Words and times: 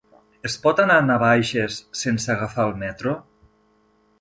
Es 0.47 0.53
pot 0.63 0.79
anar 0.83 0.95
a 1.01 1.03
Navaixes 1.09 1.77
sense 2.01 2.33
agafar 2.37 2.67
el 2.71 2.75
metro? 2.85 3.15